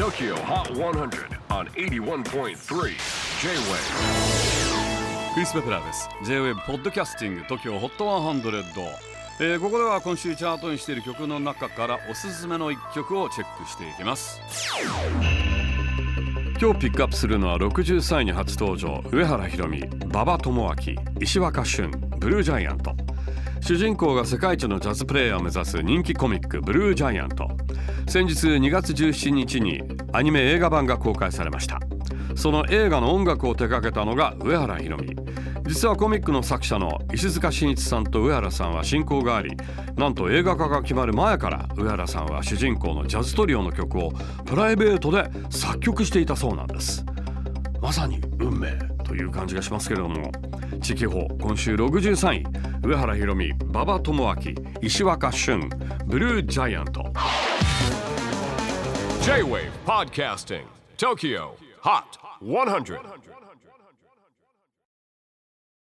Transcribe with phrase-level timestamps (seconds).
[0.00, 2.54] TOKYO HOT 100 on 81.3 J-WAVE
[5.34, 6.08] クリス・ベプラーです。
[6.24, 8.86] J-WAVE ポッドキャスティング TOKYO HOT 100、
[9.40, 14.40] えーここでは今週チャートにしている曲の中からおすすめの一曲をチェックしていきます。
[16.58, 19.04] 今日ピックアップするのは63位に初登場。
[19.12, 20.74] 上原ひろみ馬場智明
[21.20, 22.96] 石若俊ブルージャイアント。
[23.60, 27.48] 主人公が世界一のジャズプレイヤーを目指す人気コミック「ブルージャイアント」
[28.08, 31.78] 先日2月17日にアニメ映画版が公開されました。
[32.34, 35.14] その映画の音楽を手掛けたのが上原ひろみ。
[35.66, 39.56] 実はコミックの作者の石塚真一さんと上原さんは親交があり
[39.94, 44.10] なんと映画化が決まる前から上原さんは主人公のジャズトリオの曲を
[44.46, 47.04] プライベートで作曲していたそうなんです。
[47.80, 48.72] まさに運命
[49.04, 50.32] という感じがしますけれども。
[50.80, 52.44] 地域法今週63位。
[52.82, 54.34] 上原ひろみ馬場智明
[54.80, 55.68] 石若俊
[56.06, 57.12] ブルージャイアント
[59.22, 60.64] J-WAVE PODCASTING
[60.96, 61.50] TOKYO
[61.82, 62.04] HOT
[62.42, 62.98] 100